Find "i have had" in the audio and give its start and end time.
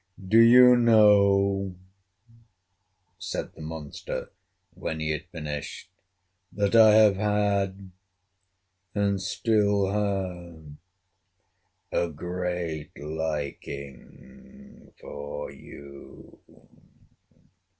6.73-7.91